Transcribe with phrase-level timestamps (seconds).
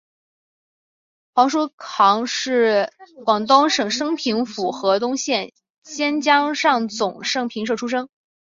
[1.35, 2.89] 黄叔沆是
[3.23, 8.09] 广南省升平府河东县仙江上总盛平社出生。